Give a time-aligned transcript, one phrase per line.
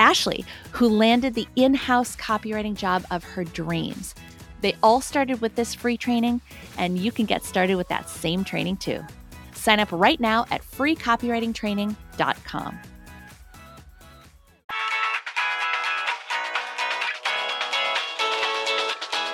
[0.00, 4.14] Ashley, who landed the in house copywriting job of her dreams.
[4.62, 6.40] They all started with this free training,
[6.78, 9.02] and you can get started with that same training too.
[9.54, 12.78] Sign up right now at freecopywritingtraining.com.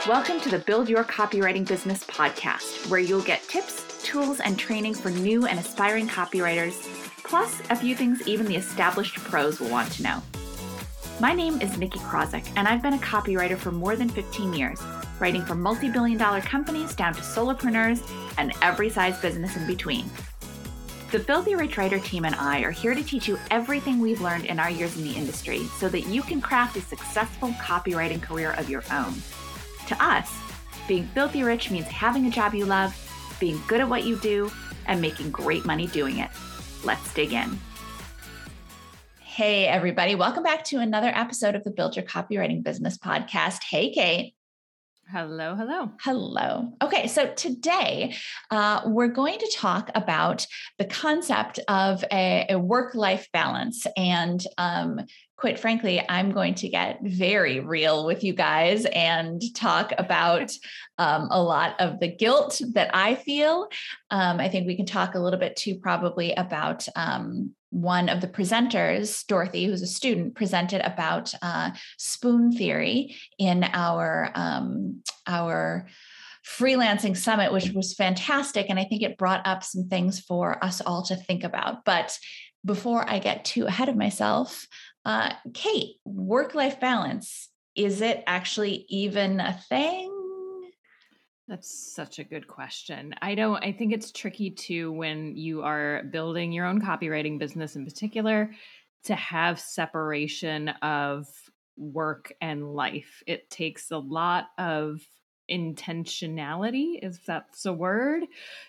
[0.08, 4.95] Welcome to the Build Your Copywriting Business podcast, where you'll get tips, tools, and training
[4.95, 6.75] for new and aspiring copywriters,
[7.25, 10.23] plus a few things even the established pros will want to know.
[11.19, 14.78] My name is Nikki Krawczyk, and I've been a copywriter for more than 15 years,
[15.19, 20.11] writing for multi billion dollar companies down to solopreneurs and every size business in between.
[21.12, 24.45] The Filthy Rich Writer team and I are here to teach you everything we've learned
[24.45, 28.53] in our years in the industry so that you can craft a successful copywriting career
[28.58, 29.14] of your own.
[29.89, 30.30] To us,
[30.86, 32.95] being filthy rich means having a job you love,
[33.41, 34.51] being good at what you do,
[34.84, 36.30] and making great money doing it.
[36.84, 37.58] Let's dig in.
[39.37, 40.15] Hey, everybody.
[40.15, 43.59] Welcome back to another episode of the Build Your Copywriting Business podcast.
[43.69, 44.34] Hey, Kate.
[45.12, 45.92] Hello, hello.
[46.01, 46.73] Hello.
[46.83, 48.17] Okay, so today
[48.51, 50.47] uh, we're going to talk about
[50.79, 53.87] the concept of a, a work life balance.
[53.95, 55.01] And um,
[55.36, 60.51] quite frankly, I'm going to get very real with you guys and talk about
[60.97, 63.68] um, a lot of the guilt that I feel.
[64.11, 68.20] Um, I think we can talk a little bit too, probably, about um, one of
[68.20, 75.86] the presenters, Dorothy, who's a student, presented about uh, spoon theory in our um, our
[76.47, 80.81] freelancing summit, which was fantastic, and I think it brought up some things for us
[80.81, 81.85] all to think about.
[81.85, 82.19] But
[82.65, 84.67] before I get too ahead of myself,
[85.05, 90.16] uh, Kate, work life balance is it actually even a thing?
[91.48, 93.14] That's such a good question.
[93.23, 97.77] I don't, I think it's tricky too when you are building your own copywriting business
[97.77, 98.51] in particular
[99.05, 101.29] to have separation of
[101.77, 103.23] work and life.
[103.29, 105.06] It takes a lot of
[105.48, 108.23] intentionality if that's a word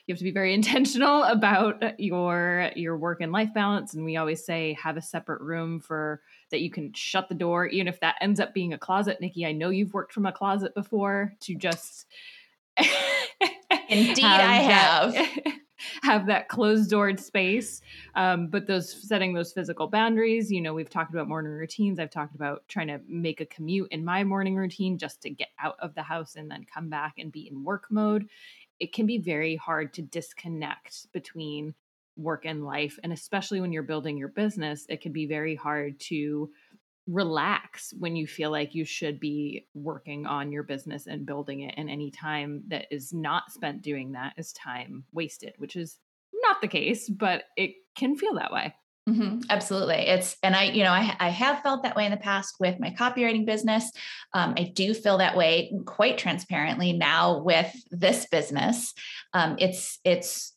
[0.06, 4.16] you have to be very intentional about your your work and life balance and we
[4.16, 6.22] always say have a separate room for
[6.52, 9.44] that you can shut the door even if that ends up being a closet nikki
[9.44, 12.06] i know you've worked from a closet before to just
[13.90, 15.16] Indeed, I have.
[16.02, 17.82] have that closed doored space.
[18.16, 22.00] Um, but those setting those physical boundaries, you know, we've talked about morning routines.
[22.00, 25.50] I've talked about trying to make a commute in my morning routine just to get
[25.60, 28.28] out of the house and then come back and be in work mode.
[28.80, 31.74] It can be very hard to disconnect between
[32.16, 32.98] work and life.
[33.04, 36.50] And especially when you're building your business, it can be very hard to
[37.08, 41.74] relax when you feel like you should be working on your business and building it
[41.78, 46.00] and any time that is not spent doing that is time wasted which is
[46.34, 48.74] not the case but it can feel that way
[49.08, 49.96] Mm-hmm, absolutely.
[49.96, 52.78] It's, and I, you know, I, I have felt that way in the past with
[52.78, 53.90] my copywriting business.
[54.34, 58.94] Um, I do feel that way quite transparently now with this business.
[59.34, 60.57] Um, it's, it's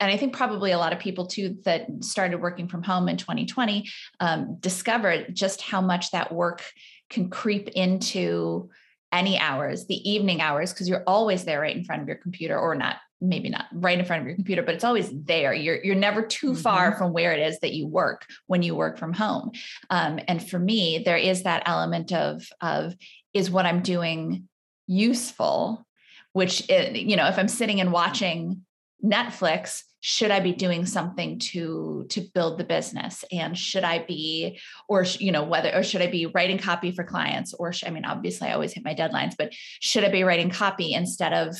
[0.00, 3.18] and I think probably a lot of people too that started working from home in
[3.18, 3.88] 2020
[4.18, 6.64] um, discovered just how much that work
[7.10, 8.70] can creep into
[9.12, 12.58] any hours, the evening hours, because you're always there right in front of your computer,
[12.58, 15.52] or not, maybe not right in front of your computer, but it's always there.
[15.52, 16.62] You're you're never too mm-hmm.
[16.62, 19.50] far from where it is that you work when you work from home.
[19.90, 22.94] Um, and for me, there is that element of of
[23.34, 24.48] is what I'm doing
[24.86, 25.86] useful,
[26.32, 28.64] which it, you know, if I'm sitting and watching
[29.04, 33.24] Netflix, should I be doing something to to build the business?
[33.30, 34.58] And should I be,
[34.88, 37.52] or you know, whether or should I be writing copy for clients?
[37.54, 40.94] Or I mean, obviously, I always hit my deadlines, but should I be writing copy
[40.94, 41.56] instead of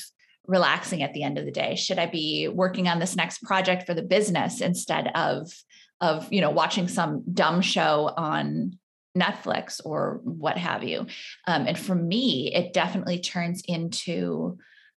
[0.47, 1.75] relaxing at the end of the day?
[1.75, 5.53] Should I be working on this next project for the business instead of
[6.01, 8.79] of you know watching some dumb show on
[9.17, 11.07] Netflix or what have you?
[11.47, 14.57] Um, and for me, it definitely turns into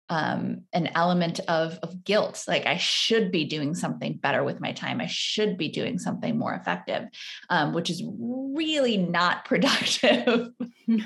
[0.10, 2.44] um, an element of, of guilt.
[2.48, 5.02] Like i should be doing something better with my time.
[5.02, 7.08] I should be doing something more effective
[7.50, 10.50] um, which is really not productive.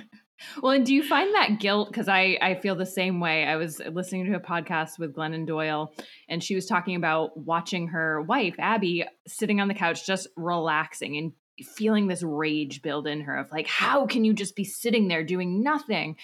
[0.61, 3.43] Well and do you find that guilt because i i feel the same way.
[3.43, 5.95] I was listening to a podcast with glennon doyle
[6.29, 11.17] and she was talking about watching her wife abby sitting on the couch just relaxing
[11.17, 11.31] and
[11.65, 15.23] feeling this rage build in her of like how can you just be sitting there
[15.23, 16.17] doing nothing?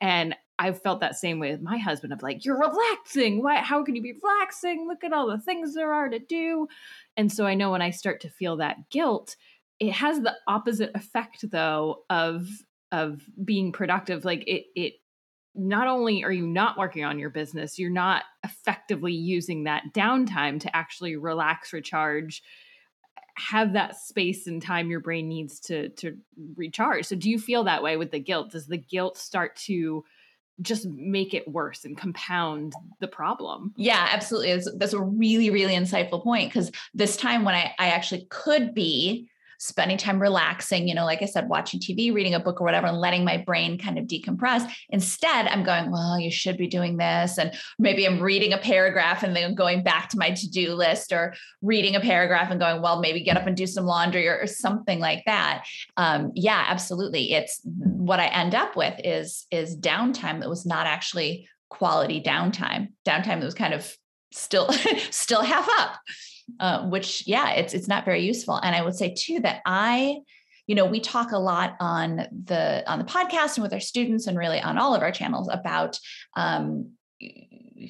[0.00, 3.42] And I've felt that same way with my husband of like, you're relaxing.
[3.42, 4.86] Why how can you be relaxing?
[4.86, 6.68] Look at all the things there are to do.
[7.16, 9.34] And so I know when I start to feel that guilt,
[9.80, 12.46] it has the opposite effect though of
[12.92, 14.24] of being productive.
[14.24, 14.92] Like it it
[15.56, 20.60] not only are you not working on your business, you're not effectively using that downtime
[20.60, 22.42] to actually relax, recharge,
[23.36, 26.16] have that space and time your brain needs to to
[26.54, 27.04] recharge.
[27.06, 28.52] So do you feel that way with the guilt?
[28.52, 30.04] Does the guilt start to
[30.60, 33.72] just make it worse and compound the problem.
[33.76, 34.52] Yeah, absolutely.
[34.54, 38.74] That's, that's a really, really insightful point because this time when I, I actually could
[38.74, 39.28] be
[39.62, 42.88] spending time relaxing, you know, like I said, watching TV, reading a book or whatever,
[42.88, 44.68] and letting my brain kind of decompress.
[44.90, 47.38] Instead, I'm going, well, you should be doing this.
[47.38, 51.12] And maybe I'm reading a paragraph and then going back to my to do list
[51.12, 54.40] or reading a paragraph and going, well, maybe get up and do some laundry or,
[54.40, 55.64] or something like that.
[55.96, 57.32] Um, yeah, absolutely.
[57.32, 62.88] It's what I end up with is, is downtime that was not actually quality downtime,
[63.06, 63.96] downtime that was kind of
[64.32, 64.72] still
[65.10, 66.00] still half up
[66.60, 68.56] uh, which yeah, it's it's not very useful.
[68.56, 70.18] And I would say too that I,
[70.66, 74.26] you know, we talk a lot on the on the podcast and with our students
[74.26, 75.98] and really on all of our channels about
[76.36, 76.92] um,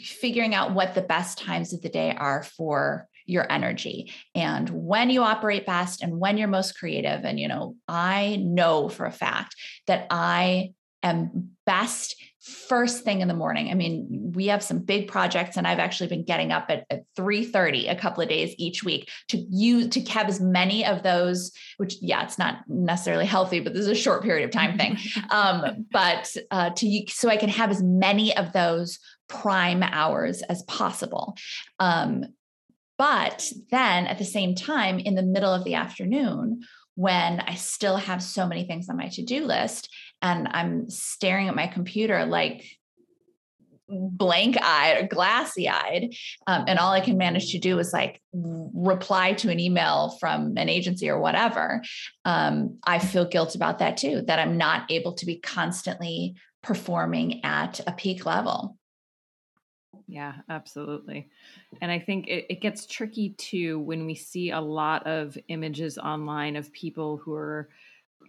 [0.02, 5.08] figuring out what the best times of the day are for your energy and when
[5.08, 9.12] you operate best and when you're most creative and you know i know for a
[9.12, 9.54] fact
[9.86, 10.72] that i
[11.04, 13.70] am best first thing in the morning.
[13.70, 17.04] I mean, we have some big projects and I've actually been getting up at, at
[17.16, 21.52] 3:30 a couple of days each week to use to have as many of those,
[21.76, 24.98] which yeah, it's not necessarily healthy, but this is a short period of time thing.
[25.30, 28.98] Um, but uh, to so I can have as many of those
[29.28, 31.36] prime hours as possible.
[31.78, 32.24] Um,
[32.98, 36.62] but then at the same time, in the middle of the afternoon,
[36.94, 39.88] when I still have so many things on my to do list
[40.22, 42.64] and I'm staring at my computer like
[43.88, 46.14] blank eyed or glassy eyed.
[46.46, 50.56] Um, and all I can manage to do is like reply to an email from
[50.56, 51.82] an agency or whatever.
[52.24, 57.44] Um, I feel guilt about that too, that I'm not able to be constantly performing
[57.44, 58.78] at a peak level.
[60.06, 61.28] Yeah, absolutely.
[61.80, 65.98] And I think it, it gets tricky too when we see a lot of images
[65.98, 67.68] online of people who are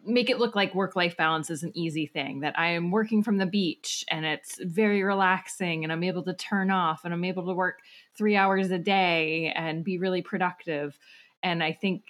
[0.06, 3.24] make it look like work life balance is an easy thing that I am working
[3.24, 7.24] from the beach and it's very relaxing and I'm able to turn off and I'm
[7.24, 7.80] able to work
[8.18, 10.98] three hours a day and be really productive.
[11.42, 12.04] And I think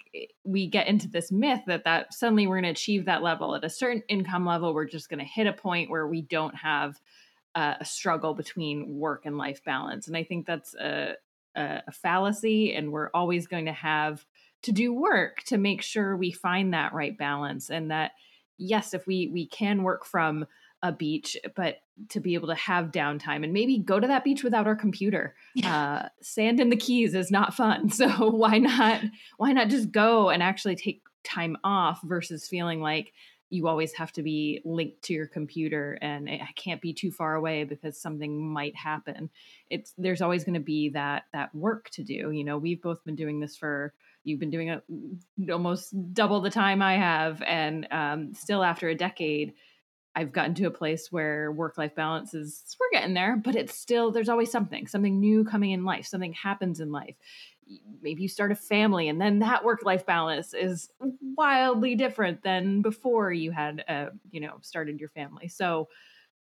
[0.44, 3.64] we get into this myth that that suddenly we're going to achieve that level at
[3.64, 4.74] a certain income level.
[4.74, 7.00] We're just going to hit a point where we don't have
[7.54, 10.06] uh, a struggle between work and life balance.
[10.08, 11.14] And I think that's a,
[11.56, 12.74] a, a fallacy.
[12.74, 14.24] And we're always going to have
[14.64, 18.12] to do work to make sure we find that right balance and that
[18.58, 20.44] yes if we we can work from
[20.82, 21.78] a beach but
[22.08, 25.34] to be able to have downtime and maybe go to that beach without our computer.
[25.64, 27.88] Uh, sand in the keys is not fun.
[27.94, 29.00] So why not
[29.38, 33.12] why not just go and actually take time off versus feeling like
[33.54, 37.36] you always have to be linked to your computer and I can't be too far
[37.36, 39.30] away because something might happen.
[39.70, 42.32] It's there's always going to be that that work to do.
[42.32, 43.94] You know, we've both been doing this for
[44.24, 48.94] you've been doing it almost double the time I have, and um, still after a
[48.94, 49.52] decade,
[50.16, 53.76] I've gotten to a place where work life balance is we're getting there, but it's
[53.76, 57.14] still there's always something, something new coming in life, something happens in life.
[58.02, 60.90] Maybe you start a family, and then that work life balance is
[61.36, 65.48] wildly different than before you had, uh, you know, started your family.
[65.48, 65.88] So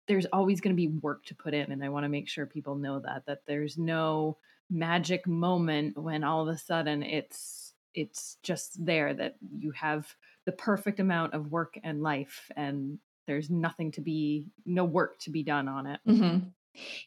[0.09, 2.47] there's always going to be work to put in, and I want to make sure
[2.47, 4.38] people know that that there's no
[4.71, 10.14] magic moment when all of a sudden it's it's just there that you have
[10.47, 15.31] the perfect amount of work and life and there's nothing to be no work to
[15.31, 16.38] be done on it mm-hmm.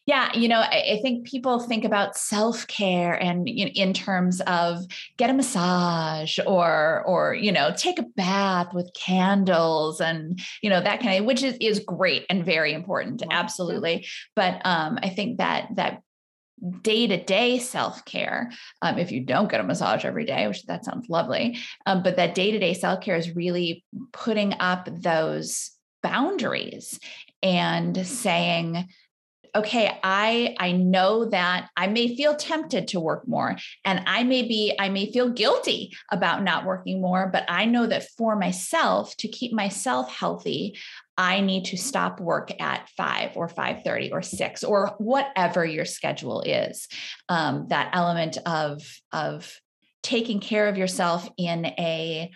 [0.05, 3.93] Yeah, you know, I, I, think people think about self care and you know, in
[3.93, 4.85] terms of
[5.17, 10.81] get a massage or or you know take a bath with candles and you know
[10.81, 14.05] that kind of which is is great and very important, absolutely.
[14.35, 16.03] But um, I think that that
[16.81, 18.51] day to day self care.
[18.81, 22.17] Um, if you don't get a massage every day, which that sounds lovely, um, but
[22.17, 26.99] that day to day self care is really putting up those boundaries
[27.41, 28.87] and saying,
[29.55, 34.41] okay i i know that i may feel tempted to work more and i may
[34.41, 39.15] be i may feel guilty about not working more but i know that for myself
[39.17, 40.77] to keep myself healthy
[41.17, 46.41] i need to stop work at 5 or 5.30 or 6 or whatever your schedule
[46.41, 46.87] is.
[47.29, 48.81] Um, that element of
[49.11, 49.59] of
[50.03, 52.29] taking care of yourself in a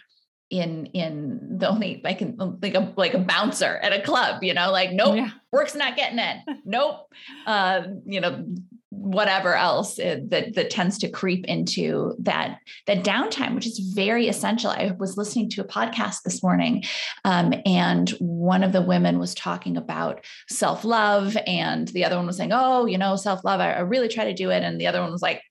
[0.50, 2.22] in in the only like
[2.62, 5.30] like a like a bouncer at a club you know like nope yeah.
[5.52, 6.42] work's not getting in.
[6.66, 7.12] Nope.
[7.46, 8.46] Uh you know
[8.92, 14.72] whatever else that that tends to creep into that that downtime which is very essential.
[14.72, 16.84] I was listening to a podcast this morning
[17.24, 22.38] um, and one of the women was talking about self-love and the other one was
[22.38, 25.02] saying oh you know self-love I, I really try to do it and the other
[25.02, 25.44] one was like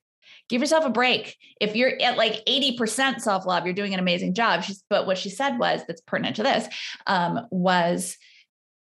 [0.49, 1.37] give yourself a break.
[1.61, 4.62] If you're at like 80% self love, you're doing an amazing job.
[4.62, 6.67] She's, but what she said was that's pertinent to this
[7.07, 8.17] um, was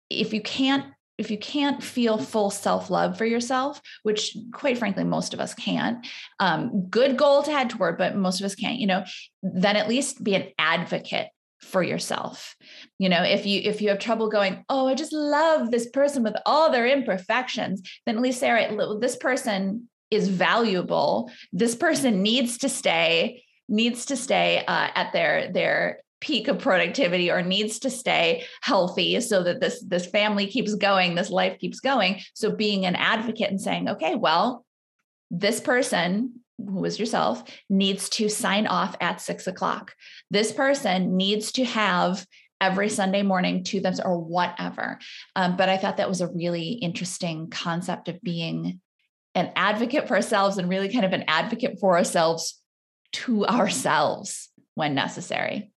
[0.10, 0.86] if you can't
[1.18, 5.54] if you can't feel full self love for yourself, which quite frankly, most of us
[5.54, 6.06] can't,
[6.40, 9.04] um, good goal to head toward, but most of us can't, you know,
[9.44, 11.28] then at least be an advocate
[11.62, 12.56] for yourself
[12.98, 16.24] you know if you if you have trouble going oh i just love this person
[16.24, 21.74] with all their imperfections then at least say all right this person is valuable this
[21.74, 23.42] person needs to stay
[23.72, 29.20] needs to stay uh, at their their peak of productivity or needs to stay healthy
[29.22, 32.22] so that this this family keeps going this life keeps going.
[32.36, 34.64] So being an advocate and saying okay well
[35.32, 39.96] this person who is yourself needs to sign off at six o'clock.
[40.30, 42.28] This person needs to have
[42.60, 45.00] every sunday morning to them or whatever.
[45.36, 48.80] Um, but i thought that was a really interesting concept of being
[49.36, 52.62] an advocate for ourselves and really kind of an advocate for ourselves
[53.14, 55.72] to ourselves when necessary.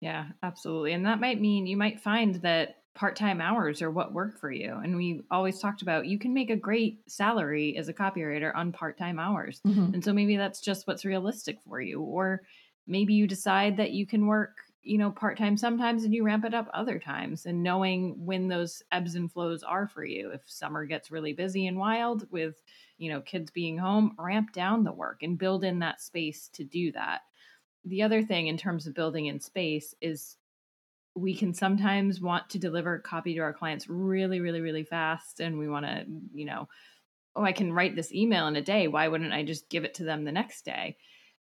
[0.00, 0.92] Yeah, absolutely.
[0.92, 4.50] And that might mean you might find that part time hours are what work for
[4.50, 4.78] you.
[4.82, 8.72] And we always talked about you can make a great salary as a copywriter on
[8.72, 9.60] part time hours.
[9.66, 9.94] Mm-hmm.
[9.94, 12.00] And so maybe that's just what's realistic for you.
[12.00, 12.42] Or
[12.86, 14.52] maybe you decide that you can work
[14.84, 18.48] you know part time sometimes and you ramp it up other times and knowing when
[18.48, 20.30] those ebbs and flows are for you.
[20.30, 22.62] If summer gets really busy and wild with
[22.98, 26.64] you know kids being home ramp down the work and build in that space to
[26.64, 27.22] do that.
[27.86, 30.36] The other thing in terms of building in space is
[31.14, 35.58] we can sometimes want to deliver copy to our clients really really really fast and
[35.58, 36.68] we want to you know
[37.36, 38.86] oh i can write this email in a day.
[38.86, 40.98] Why wouldn't i just give it to them the next day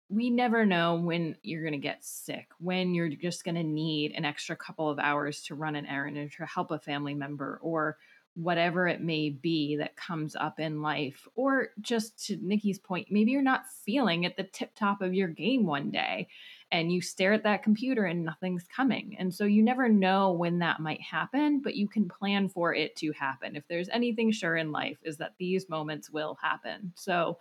[0.09, 4.13] we never know when you're going to get sick, when you're just going to need
[4.13, 7.59] an extra couple of hours to run an errand or to help a family member
[7.61, 7.97] or
[8.35, 11.27] whatever it may be that comes up in life.
[11.35, 15.27] Or just to Nikki's point, maybe you're not feeling at the tip top of your
[15.27, 16.27] game one day
[16.71, 19.15] and you stare at that computer and nothing's coming.
[19.19, 22.95] And so you never know when that might happen, but you can plan for it
[22.97, 23.55] to happen.
[23.55, 26.91] If there's anything sure in life, is that these moments will happen.
[26.95, 27.37] So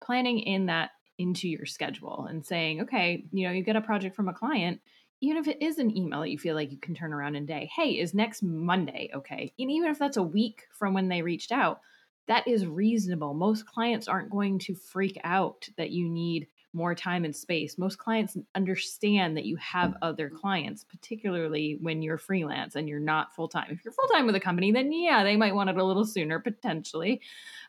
[0.00, 0.92] planning in that
[1.22, 4.80] into your schedule and saying, okay, you know, you get a project from a client,
[5.20, 7.44] even if it is an email that you feel like you can turn around in
[7.44, 9.52] a day, hey, is next Monday okay?
[9.58, 11.80] And even if that's a week from when they reached out,
[12.28, 13.34] that is reasonable.
[13.34, 17.76] Most clients aren't going to freak out that you need more time and space.
[17.76, 23.34] Most clients understand that you have other clients, particularly when you're freelance and you're not
[23.34, 23.66] full time.
[23.70, 26.06] If you're full time with a company, then yeah, they might want it a little
[26.06, 27.20] sooner potentially.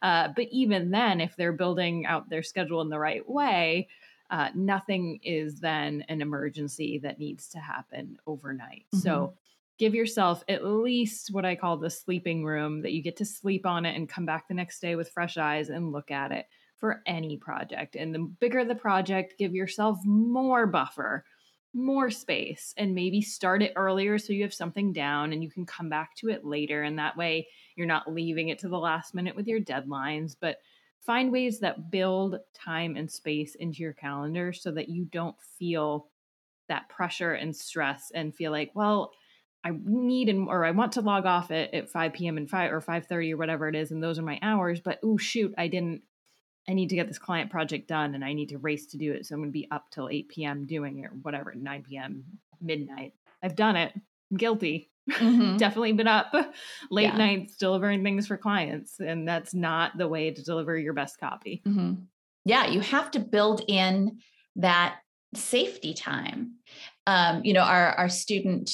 [0.02, 3.88] Uh, but even then, if they're building out their schedule in the right way,
[4.30, 8.86] uh, nothing is then an emergency that needs to happen overnight.
[8.94, 9.00] Mm-hmm.
[9.00, 9.34] So
[9.78, 13.66] give yourself at least what I call the sleeping room that you get to sleep
[13.66, 16.46] on it and come back the next day with fresh eyes and look at it
[16.84, 17.96] for any project.
[17.96, 21.24] And the bigger the project, give yourself more buffer,
[21.74, 25.66] more space, and maybe start it earlier so you have something down and you can
[25.66, 26.84] come back to it later.
[26.84, 27.48] And that way
[27.78, 30.58] you're not leaving it to the last minute with your deadlines, but
[31.00, 36.10] find ways that build time and space into your calendar so that you don't feel
[36.68, 39.14] that pressure and stress and feel like, well,
[39.64, 42.36] I need and or I want to log off at, at 5 p.m.
[42.36, 44.82] and 5 or 5:30 or whatever it is, and those are my hours.
[44.82, 46.02] But oh shoot, I didn't
[46.68, 49.12] I need to get this client project done and I need to race to do
[49.12, 49.26] it.
[49.26, 50.66] So I'm going to be up till 8 p.m.
[50.66, 52.24] doing it or whatever, 9 p.m.,
[52.62, 53.14] midnight.
[53.42, 53.92] I've done it.
[54.32, 54.90] I'm guilty.
[55.12, 55.58] Mm-hmm.
[55.58, 56.34] Definitely been up
[56.90, 57.18] late yeah.
[57.18, 59.00] nights delivering things for clients.
[59.00, 61.62] And that's not the way to deliver your best copy.
[61.68, 62.04] Mm-hmm.
[62.46, 64.20] Yeah, you have to build in
[64.56, 65.00] that
[65.36, 66.56] safety time.
[67.06, 68.72] Um, you know, our, our student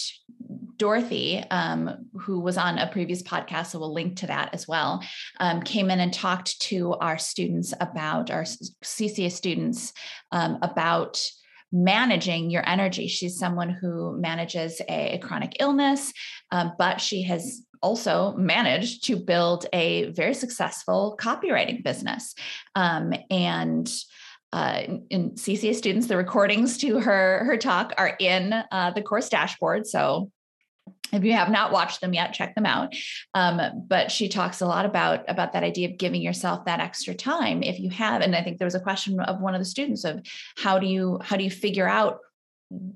[0.77, 5.03] Dorothy, um, who was on a previous podcast, so we'll link to that as well,
[5.39, 9.93] um, came in and talked to our students about our CCA students
[10.31, 11.21] um, about
[11.71, 13.07] managing your energy.
[13.07, 16.13] She's someone who manages a, a chronic illness,
[16.51, 22.33] um, but she has also managed to build a very successful copywriting business.
[22.75, 23.89] Um, and
[24.51, 29.29] uh, in CCA students, the recordings to her her talk are in uh, the course
[29.29, 29.85] dashboard.
[29.85, 30.31] So
[31.11, 32.95] if you have not watched them yet check them out
[33.33, 37.13] um, but she talks a lot about about that idea of giving yourself that extra
[37.13, 39.65] time if you have and i think there was a question of one of the
[39.65, 40.21] students of
[40.57, 42.19] how do you how do you figure out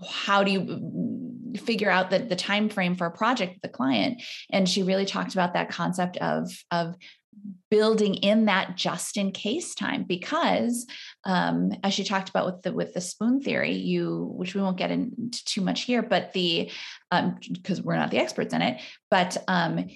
[0.08, 3.70] how do you mm, figure out the, the time frame for a project with the
[3.70, 6.96] client and she really talked about that concept of of
[7.74, 10.86] building in that just in case time because
[11.24, 14.78] um, as you talked about with the with the spoon theory you which we won't
[14.78, 16.70] get into too much here but the
[17.52, 19.88] because um, we're not the experts in it but um,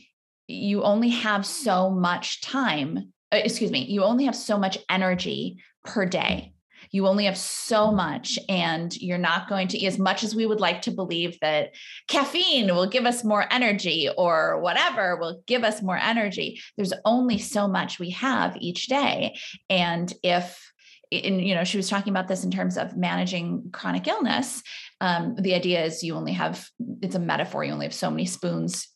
[0.47, 5.61] you only have so much time uh, excuse me you only have so much energy
[5.85, 6.53] per day
[6.91, 10.59] you only have so much and you're not going to as much as we would
[10.59, 11.75] like to believe that
[12.07, 17.37] caffeine will give us more energy or whatever will give us more energy there's only
[17.37, 19.35] so much we have each day
[19.69, 20.71] and if
[21.09, 24.61] in you know she was talking about this in terms of managing chronic illness
[24.99, 26.67] um, the idea is you only have
[27.01, 28.89] it's a metaphor you only have so many spoons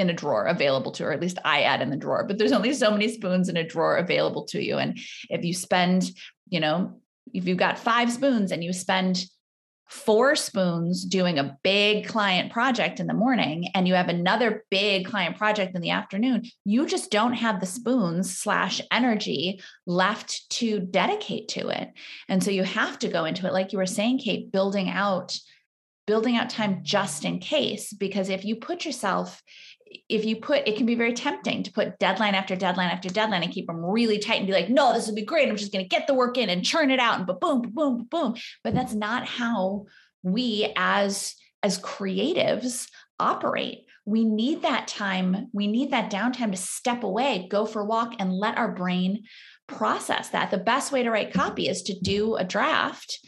[0.00, 2.52] in a drawer available to, or at least I add in the drawer, but there's
[2.52, 4.78] only so many spoons in a drawer available to you.
[4.78, 6.10] And if you spend,
[6.48, 7.00] you know,
[7.32, 9.24] if you've got five spoons and you spend
[9.90, 15.04] four spoons doing a big client project in the morning and you have another big
[15.04, 20.78] client project in the afternoon you just don't have the spoons slash energy left to
[20.78, 21.90] dedicate to it.
[22.28, 25.36] And so you have to go into it like you were saying kate building out
[26.06, 29.42] building out time just in case because if you put yourself
[30.08, 33.42] if you put it can be very tempting to put deadline after deadline after deadline
[33.42, 35.48] and keep them really tight and be like no this would be great.
[35.48, 37.62] I'm just going to get the work in and churn it out and boom boom
[37.72, 39.86] boom boom but that's not how
[40.22, 43.80] we as as creatives operate.
[44.06, 48.14] We need that time we need that downtime to step away go for a walk
[48.18, 49.24] and let our brain
[49.66, 50.50] process that.
[50.50, 53.18] The best way to write copy is to do a draft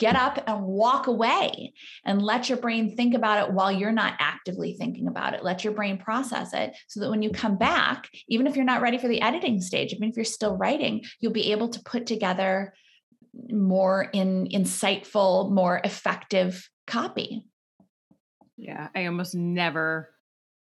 [0.00, 1.72] get up and walk away
[2.04, 5.44] and let your brain think about it while you're not actively thinking about it.
[5.44, 8.80] Let your brain process it so that when you come back, even if you're not
[8.80, 12.06] ready for the editing stage, even if you're still writing, you'll be able to put
[12.06, 12.72] together
[13.50, 17.44] more in insightful, more effective copy.
[18.56, 20.10] Yeah, I almost never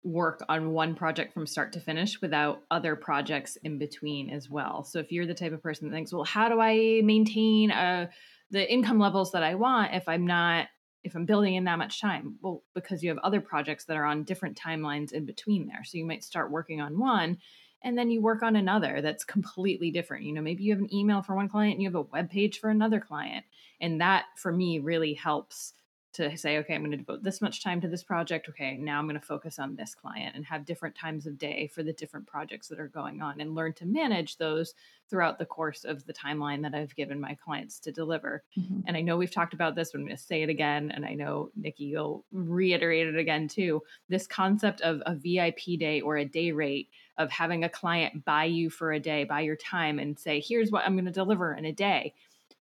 [0.02, 4.82] work on one project from start to finish without other projects in between as well.
[4.82, 8.08] So if you're the type of person that thinks, well, how do I maintain a
[8.50, 10.68] the income levels that I want if I'm not
[11.02, 12.36] if I'm building in that much time?
[12.42, 15.82] Well, because you have other projects that are on different timelines in between there.
[15.82, 17.38] So you might start working on one
[17.82, 20.24] and then you work on another that's completely different.
[20.24, 22.30] You know, maybe you have an email for one client and you have a web
[22.30, 23.44] page for another client.
[23.80, 25.72] And that for me really helps
[26.12, 28.48] to say, okay, I'm going to devote this much time to this project.
[28.48, 31.70] Okay, now I'm going to focus on this client and have different times of day
[31.72, 34.74] for the different projects that are going on and learn to manage those
[35.08, 38.42] throughout the course of the timeline that I've given my clients to deliver.
[38.58, 38.80] Mm-hmm.
[38.86, 40.90] And I know we've talked about this, but I'm going to say it again.
[40.90, 43.82] And I know, Nikki, you'll reiterate it again too.
[44.08, 48.44] This concept of a VIP day or a day rate of having a client buy
[48.44, 51.54] you for a day, buy your time, and say, here's what I'm going to deliver
[51.54, 52.14] in a day.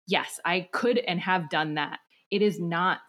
[0.05, 1.99] Yes, I could and have done that.
[2.29, 2.99] It is not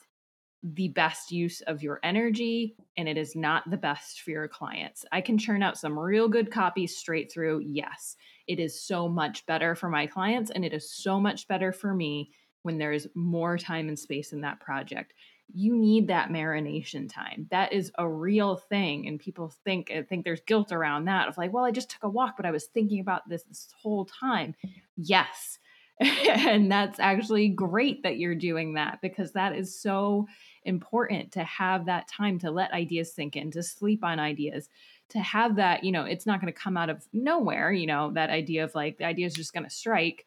[0.72, 5.04] the best use of your energy and it is not the best for your clients.
[5.12, 7.60] I can churn out some real good copy straight through.
[7.66, 11.70] Yes, it is so much better for my clients and it is so much better
[11.70, 12.30] for me
[12.62, 15.12] when there is more time and space in that project.
[15.52, 17.46] You need that marination time.
[17.50, 19.06] That is a real thing.
[19.06, 22.04] And people think, I think there's guilt around that of like, well, I just took
[22.04, 24.54] a walk, but I was thinking about this this whole time.
[24.96, 25.58] Yes.
[26.00, 30.26] and that's actually great that you're doing that because that is so
[30.64, 34.68] important to have that time to let ideas sink in, to sleep on ideas,
[35.10, 38.10] to have that, you know, it's not going to come out of nowhere, you know,
[38.12, 40.26] that idea of like the idea is just going to strike.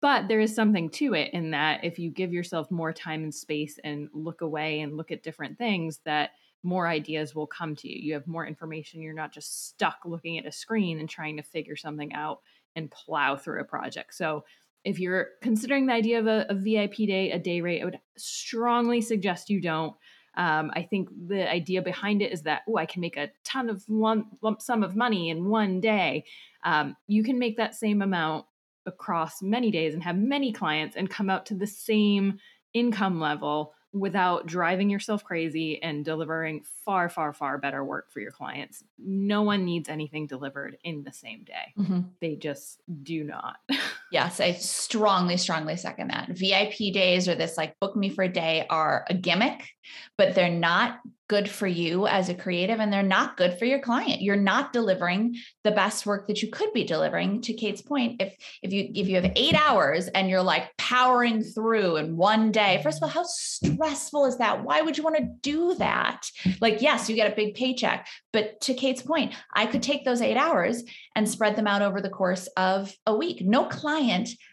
[0.00, 3.34] But there is something to it in that if you give yourself more time and
[3.34, 6.30] space and look away and look at different things, that
[6.62, 7.98] more ideas will come to you.
[8.00, 9.02] You have more information.
[9.02, 12.40] You're not just stuck looking at a screen and trying to figure something out
[12.76, 14.14] and plow through a project.
[14.14, 14.44] So
[14.84, 18.00] if you're considering the idea of a, a VIP day, a day rate, I would
[18.16, 19.94] strongly suggest you don't.
[20.36, 23.68] Um, I think the idea behind it is that, oh, I can make a ton
[23.68, 26.24] of lump, lump sum of money in one day.
[26.64, 28.46] Um, you can make that same amount
[28.86, 32.38] across many days and have many clients and come out to the same
[32.72, 38.30] income level without driving yourself crazy and delivering far, far, far better work for your
[38.30, 38.84] clients.
[38.98, 41.74] No one needs anything delivered in the same day.
[41.78, 42.00] Mm-hmm.
[42.20, 43.56] They just do not.
[44.10, 46.28] yes, I strongly, strongly second that.
[46.30, 49.68] VIP days or this like book me for a day are a gimmick,
[50.16, 53.80] but they're not good for you as a creative and they're not good for your
[53.80, 54.22] client.
[54.22, 57.42] You're not delivering the best work that you could be delivering.
[57.42, 61.42] To kate's point if if you if you have eight hours and you're like powering
[61.42, 64.64] through in one day first of all how stressful is that?
[64.64, 66.30] Why would you want to do that?
[66.62, 70.22] Like yes you get a big paycheck but to kate's point i could take those
[70.22, 70.82] eight hours
[71.18, 73.42] and spread them out over the course of a week.
[73.42, 73.97] No client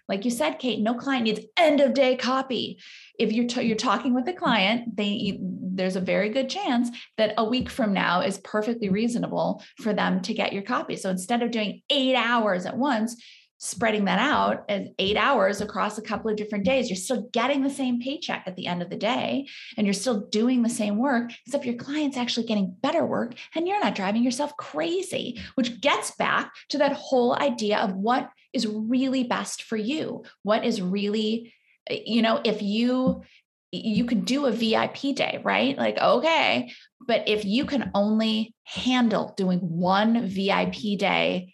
[0.07, 2.79] like you said kate no client needs end of day copy.
[3.17, 7.33] If you're t- you're talking with a client they there's a very good chance that
[7.37, 10.95] a week from now is perfectly reasonable for them to get your copy.
[10.95, 13.21] So instead of doing 8 hours at once
[13.65, 17.63] spreading that out as eight hours across a couple of different days, you're still getting
[17.63, 19.47] the same paycheck at the end of the day,
[19.77, 23.67] and you're still doing the same work, except your client's actually getting better work, and
[23.67, 28.67] you're not driving yourself crazy, which gets back to that whole idea of what is
[28.67, 31.53] really best for you, what is really
[31.89, 33.23] you know, if you
[33.71, 35.77] you can do a VIP day, right?
[35.77, 36.71] Like, okay,
[37.05, 41.53] but if you can only handle doing one VIP day,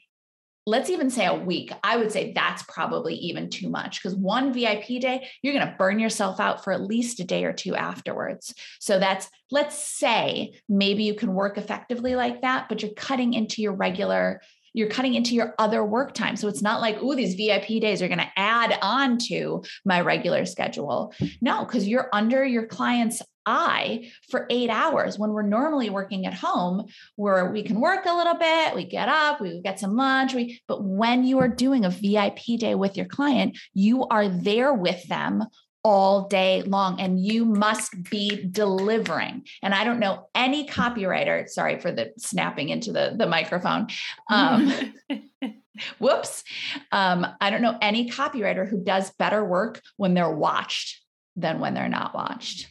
[0.66, 4.54] let's even say a week, I would say that's probably even too much because one
[4.54, 7.76] VIP day, you're going to burn yourself out for at least a day or two
[7.76, 8.54] afterwards.
[8.80, 13.62] So that's, let's say maybe you can work effectively like that, but you're cutting into
[13.62, 14.42] your regular
[14.74, 16.36] you're cutting into your other work time.
[16.36, 20.02] So it's not like, oh, these VIP days are going to add on to my
[20.02, 21.14] regular schedule.
[21.42, 26.34] No, because you're under your client's eye for eight hours when we're normally working at
[26.34, 30.36] home where we can work a little bit we get up we get some lunch
[30.36, 34.72] we but when you are doing a vip day with your client you are there
[34.74, 35.44] with them
[35.84, 41.80] all day long and you must be delivering and i don't know any copywriter sorry
[41.80, 43.88] for the snapping into the, the microphone
[44.30, 44.72] um,
[46.00, 46.44] whoops
[46.92, 51.02] um, i don't know any copywriter who does better work when they're watched
[51.36, 52.68] than when they're not watched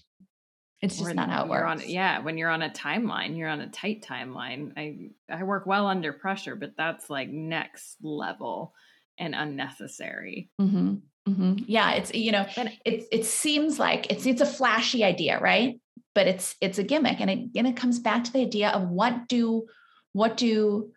[0.83, 1.83] it's just not how it works.
[1.83, 4.73] On, yeah, when you're on a timeline, you're on a tight timeline.
[4.79, 8.73] I I work well under pressure, but that's like next level
[9.19, 10.51] and unnecessary.
[10.59, 10.95] Mm-hmm.
[11.29, 11.65] Mm-hmm.
[11.67, 12.47] Yeah, it's you know,
[12.85, 15.81] it it seems like it's it's a flashy idea, right?
[16.15, 18.89] But it's it's a gimmick, and it and it comes back to the idea of
[18.89, 19.67] what do
[20.13, 20.91] what do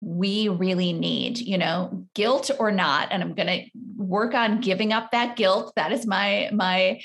[0.00, 3.08] we really need, you know, guilt or not.
[3.10, 5.72] And I'm going to work on giving up that guilt.
[5.76, 7.00] That is my my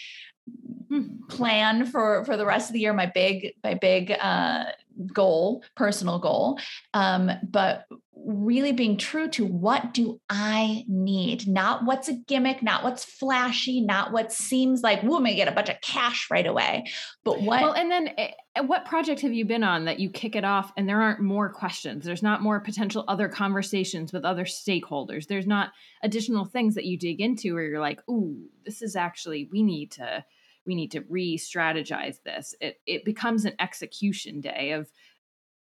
[0.89, 1.23] hmm.
[1.29, 2.93] plan for for the rest of the year.
[2.93, 4.65] My big my big uh,
[5.13, 6.59] goal, personal goal.
[6.93, 7.85] Um, but
[8.25, 13.81] really being true to what do I need, not what's a gimmick, not what's flashy,
[13.81, 16.85] not what seems like, I'm gonna get a bunch of cash right away.
[17.23, 18.31] But what Well, and then eh,
[18.65, 21.49] what project have you been on that you kick it off and there aren't more
[21.51, 22.05] questions?
[22.05, 25.27] There's not more potential other conversations with other stakeholders.
[25.27, 25.71] There's not
[26.03, 29.91] additional things that you dig into where you're like, ooh, this is actually we need
[29.91, 30.23] to
[30.65, 32.55] we need to re-strategize this.
[32.61, 34.91] It it becomes an execution day of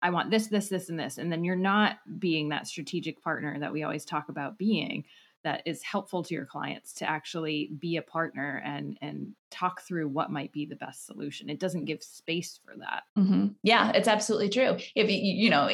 [0.00, 1.18] I want this, this, this, and this.
[1.18, 5.04] And then you're not being that strategic partner that we always talk about being
[5.44, 10.06] that is helpful to your clients to actually be a partner and and talk through
[10.06, 11.48] what might be the best solution.
[11.48, 13.04] It doesn't give space for that.
[13.16, 13.48] Mm-hmm.
[13.62, 14.76] yeah it's absolutely true.
[14.94, 15.68] If you know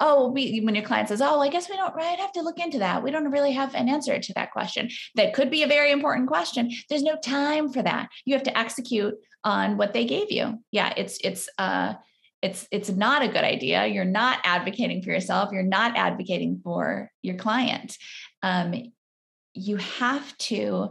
[0.00, 2.58] oh we, when your client says oh i guess we don't right have to look
[2.58, 3.02] into that.
[3.02, 6.28] We don't really have an answer to that question that could be a very important
[6.28, 6.70] question.
[6.88, 8.08] There's no time for that.
[8.24, 10.62] You have to execute on what they gave you.
[10.70, 11.94] Yeah it's it's uh
[12.42, 13.86] it's it's not a good idea.
[13.86, 15.50] You're not advocating for yourself.
[15.52, 17.96] You're not advocating for your client.
[18.42, 18.92] Um,
[19.56, 20.88] you have to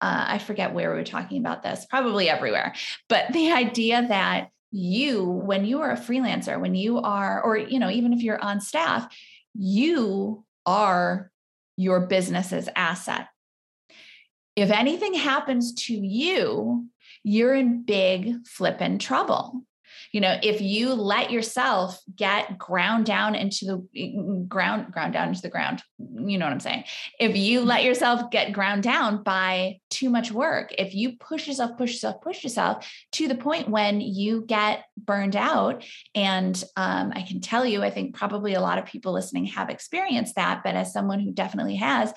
[0.00, 2.74] uh, i forget where we were talking about this probably everywhere
[3.08, 7.78] but the idea that you when you are a freelancer when you are or you
[7.78, 9.08] know even if you're on staff
[9.54, 11.30] you are
[11.76, 13.28] your business's asset.
[14.54, 16.86] If anything happens to you
[17.22, 19.62] you're in big flippin' trouble
[20.16, 25.42] you know if you let yourself get ground down into the ground ground down into
[25.42, 26.84] the ground you know what i'm saying?
[27.20, 31.76] If you let yourself get ground down by too much work if you push yourself
[31.76, 37.20] push yourself push yourself to the point when you get burned out and um, i
[37.20, 40.74] can tell you i think probably a lot of people listening have experienced that but
[40.74, 42.10] as someone who definitely has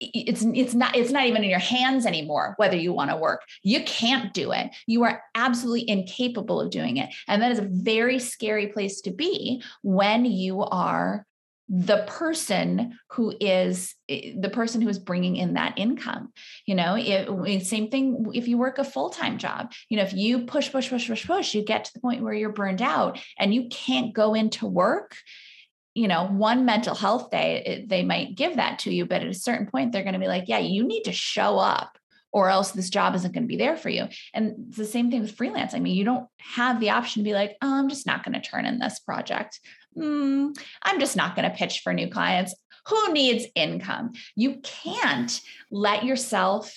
[0.00, 3.42] it's it's not it's not even in your hands anymore whether you want to work.
[3.62, 4.74] You can't do it.
[4.86, 7.10] You are absolutely incapable of doing it.
[7.26, 11.26] And that is a very scary place to be when you are
[11.70, 16.32] the person who is the person who is bringing in that income
[16.64, 16.96] you know?
[16.96, 19.72] It, same thing if you work a full-time job.
[19.90, 22.32] You know if you push push push push push you get to the point where
[22.32, 25.16] you're burned out and you can't go into work
[25.98, 29.28] you know, one mental health day, it, they might give that to you, but at
[29.28, 31.98] a certain point, they're going to be like, yeah, you need to show up
[32.30, 34.06] or else this job isn't going to be there for you.
[34.32, 35.74] And it's the same thing with freelance.
[35.74, 38.40] I mean, you don't have the option to be like, oh, I'm just not going
[38.40, 39.58] to turn in this project.
[39.96, 42.54] Mm, I'm just not going to pitch for new clients.
[42.86, 44.12] Who needs income?
[44.36, 45.40] You can't
[45.72, 46.72] let yourself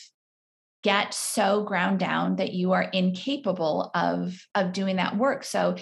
[0.83, 5.43] get so ground down that you are incapable of of doing that work.
[5.43, 5.75] So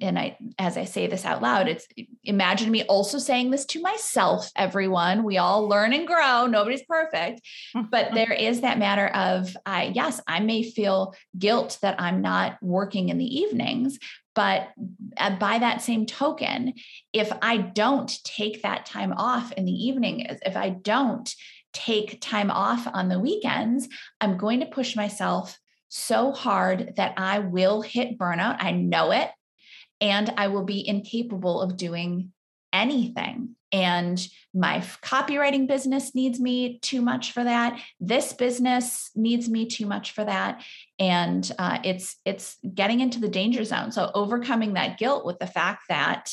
[0.00, 1.88] and i as i say this out loud it's
[2.22, 5.24] imagine me also saying this to myself everyone.
[5.24, 6.46] We all learn and grow.
[6.46, 7.40] Nobody's perfect.
[7.90, 12.58] But there is that matter of i yes i may feel guilt that i'm not
[12.62, 13.98] working in the evenings
[14.34, 14.68] but
[15.16, 16.74] uh, by that same token
[17.12, 21.34] if i don't take that time off in the evening if i don't
[21.72, 23.88] take time off on the weekends,
[24.20, 28.56] I'm going to push myself so hard that I will hit burnout.
[28.60, 29.30] I know it.
[30.00, 32.32] And I will be incapable of doing
[32.72, 33.56] anything.
[33.72, 37.80] And my copywriting business needs me too much for that.
[38.00, 40.64] This business needs me too much for that.
[40.98, 43.92] And uh, it's it's getting into the danger zone.
[43.92, 46.32] So overcoming that guilt with the fact that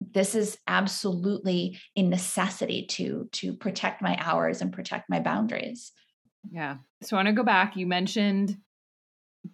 [0.00, 5.92] this is absolutely a necessity to to protect my hours and protect my boundaries
[6.50, 8.56] yeah so i want to go back you mentioned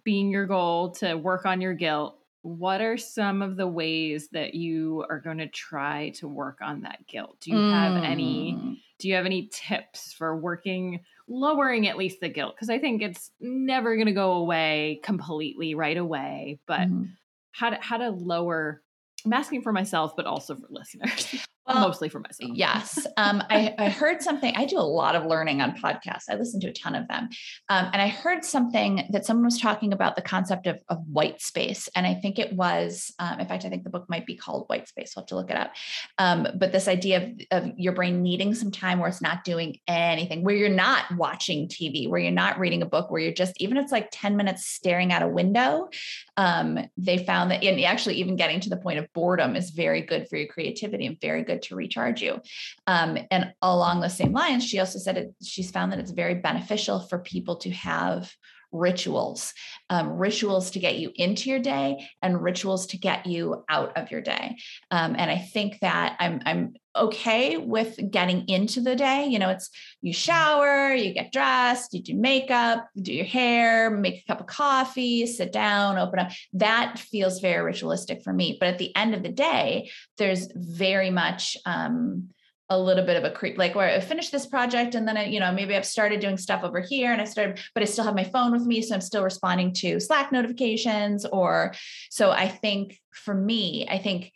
[0.03, 4.53] being your goal to work on your guilt what are some of the ways that
[4.53, 7.73] you are going to try to work on that guilt do you mm.
[7.73, 8.75] have any mm.
[8.99, 13.01] do you have any tips for working lowering at least the guilt because i think
[13.01, 17.07] it's never going to go away completely right away but mm.
[17.51, 18.83] how to how to lower
[19.25, 21.45] I'm asking for myself, but also for listeners.
[21.67, 22.51] Well, mostly for myself.
[22.53, 23.07] Yes.
[23.17, 24.53] Um, I, I, heard something.
[24.55, 26.25] I do a lot of learning on podcasts.
[26.29, 27.27] I listen to a ton of them.
[27.69, 31.41] Um, and I heard something that someone was talking about the concept of, of white
[31.41, 31.89] space.
[31.95, 34.65] And I think it was, um, in fact, I think the book might be called
[34.67, 35.13] White Space.
[35.15, 35.71] We'll have to look it up.
[36.19, 39.79] Um, but this idea of, of your brain needing some time where it's not doing
[39.87, 43.59] anything, where you're not watching TV, where you're not reading a book, where you're just,
[43.59, 45.89] even if it's like 10 minutes staring out a window.
[46.37, 50.01] Um, they found that, and actually, even getting to the point of boredom is very
[50.01, 52.41] good for your creativity and very good to recharge you.
[52.87, 56.35] Um, and along those same lines, she also said it, she's found that it's very
[56.35, 58.31] beneficial for people to have
[58.71, 59.53] rituals,
[59.89, 64.11] um, rituals to get you into your day and rituals to get you out of
[64.11, 64.57] your day.
[64.91, 69.25] Um, and I think that I'm, I'm okay with getting into the day.
[69.25, 69.69] You know, it's
[70.01, 74.47] you shower, you get dressed, you do makeup, do your hair, make a cup of
[74.47, 76.31] coffee, sit down, open up.
[76.53, 78.57] That feels very ritualistic for me.
[78.59, 82.29] But at the end of the day, there's very much, um,
[82.69, 85.25] a little bit of a creep, like where I finished this project and then I,
[85.25, 88.03] you know, maybe I've started doing stuff over here and I started, but I still
[88.03, 88.81] have my phone with me.
[88.81, 91.75] So I'm still responding to Slack notifications or
[92.09, 94.31] so I think for me, I think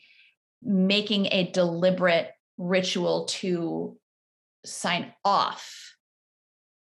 [0.62, 3.98] making a deliberate ritual to
[4.66, 5.96] sign off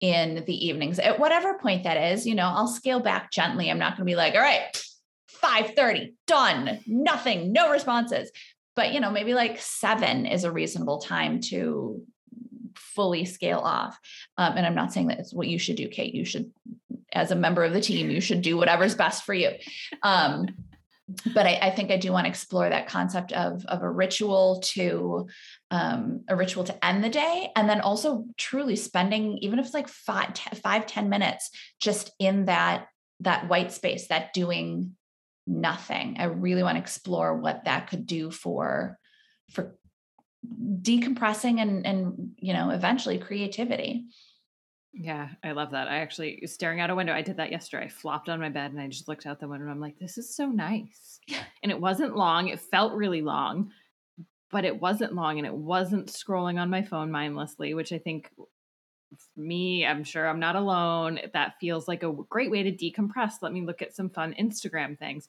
[0.01, 0.99] in the evenings.
[0.99, 3.69] At whatever point that is, you know, I'll scale back gently.
[3.69, 4.75] I'm not going to be like, all right,
[5.43, 8.31] 5:30 done nothing no responses.
[8.75, 12.03] But you know maybe like seven is a reasonable time to
[12.75, 13.97] fully scale off.
[14.37, 16.13] Um, and i'm not saying that it's what you should do kate.
[16.13, 16.51] You should
[17.13, 19.51] as a member of the team you should do whatever's best for you.
[20.03, 20.47] Um,
[21.33, 24.59] but I, I, think I do want to explore that concept of, of a ritual
[24.65, 25.27] to
[25.71, 27.49] um, a ritual to end the day.
[27.55, 32.11] And then also truly spending, even if it's like five, ten, five, 10 minutes just
[32.19, 32.87] in that,
[33.21, 34.97] that white space, that doing
[35.47, 36.17] nothing.
[36.19, 38.99] I really want to explore what that could do for
[39.51, 39.77] for
[40.81, 44.07] decompressing and and you know eventually creativity.
[44.99, 45.87] Yeah, I love that.
[45.87, 47.13] I actually staring out a window.
[47.13, 47.85] I did that yesterday.
[47.85, 49.69] I flopped on my bed and I just looked out the window.
[49.69, 51.19] I'm like, this is so nice.
[51.27, 51.43] Yeah.
[51.61, 52.47] And it wasn't long.
[52.47, 53.71] It felt really long,
[54.51, 58.31] but it wasn't long and it wasn't scrolling on my phone mindlessly, which I think
[59.35, 61.19] me, I'm sure I'm not alone.
[61.31, 63.33] That feels like a great way to decompress.
[63.41, 65.27] Let me look at some fun Instagram things.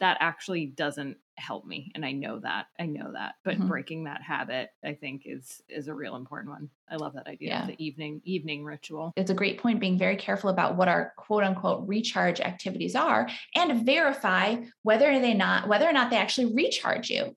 [0.00, 2.66] That actually doesn't help me and I know that.
[2.78, 3.34] I know that.
[3.44, 3.68] But mm-hmm.
[3.68, 6.70] breaking that habit I think is is a real important one.
[6.90, 7.62] I love that idea yeah.
[7.62, 9.12] of the evening evening ritual.
[9.16, 13.28] It's a great point being very careful about what our quote unquote recharge activities are
[13.54, 17.36] and verify whether they not whether or not they actually recharge you.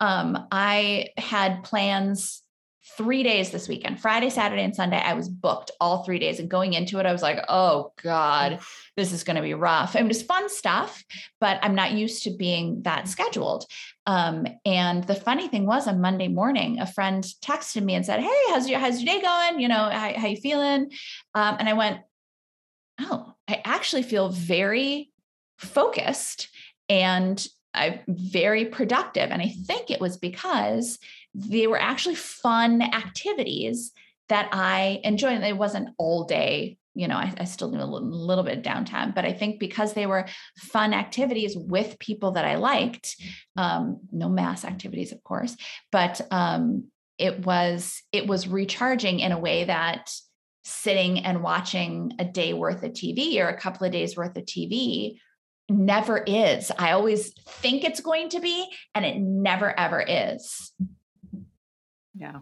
[0.00, 2.42] Um, I had plans
[2.96, 4.00] three days this weekend.
[4.00, 6.40] Friday saturday and sunday i was booked all three days.
[6.40, 8.60] And going into it i was like oh god
[8.96, 9.94] this is going to be rough.
[9.96, 11.04] I it was fun stuff
[11.40, 13.64] but i'm not used to being that scheduled.
[14.06, 18.20] Um, and the funny thing was on monday morning a friend texted me and said
[18.20, 19.60] hey how's your how's your day going?
[19.60, 20.90] You know how, how you feeling?
[21.34, 22.00] Um, and i went
[23.00, 25.10] oh i actually feel very
[25.58, 26.48] focused
[26.88, 29.30] and I'm very productive.
[29.30, 30.98] And I think it was because
[31.34, 33.92] they were actually fun activities
[34.28, 35.42] that I enjoyed.
[35.42, 38.64] It wasn't all day you know, I, I still do a little, little bit of
[38.64, 43.14] downtime, but I think because they were fun activities with people that I liked,
[43.56, 45.56] um, no mass activities, of course,
[45.92, 50.10] but um, it was it was recharging in a way that
[50.64, 54.44] sitting and watching a day worth of TV or a couple of days worth of
[54.44, 55.20] TV
[55.68, 56.72] never is.
[56.76, 60.72] I always think it's going to be, and it never ever is.
[62.18, 62.40] Yeah.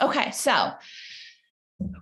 [0.00, 0.72] Okay, so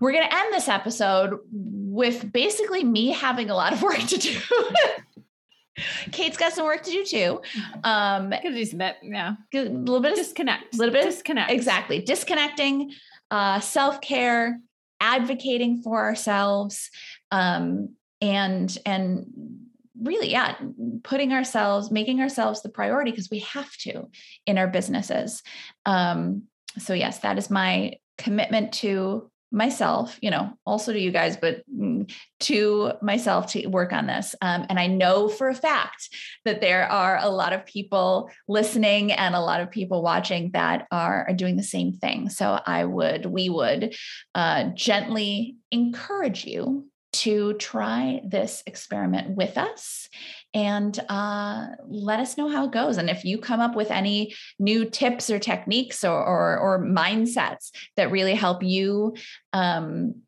[0.01, 4.19] we're going to end this episode with basically me having a lot of work to
[4.19, 4.39] do.
[6.13, 7.41] Kate's got some work to do too.
[7.85, 12.01] Um, because he's met, yeah, a little bit of disconnect, a little bit disconnect, exactly
[12.01, 12.93] disconnecting,
[13.31, 14.61] uh, self care,
[15.01, 16.91] advocating for ourselves,
[17.31, 19.60] um, and and
[20.03, 20.57] really, yeah,
[21.03, 24.09] putting ourselves, making ourselves the priority because we have to
[24.47, 25.43] in our businesses.
[25.87, 26.45] Um,
[26.79, 31.63] so yes, that is my commitment to myself, you know, also to you guys, but
[31.69, 34.35] mm, to myself to work on this.
[34.41, 36.09] Um, and I know for a fact
[36.45, 40.87] that there are a lot of people listening and a lot of people watching that
[40.93, 42.29] are, are doing the same thing.
[42.29, 43.97] So I would, we would
[44.37, 46.87] uh, gently encourage you
[47.21, 50.09] to try this experiment with us
[50.55, 52.97] and uh, let us know how it goes.
[52.97, 57.73] And if you come up with any new tips or techniques or, or, or mindsets
[57.97, 59.15] that really help you,
[59.53, 60.23] um,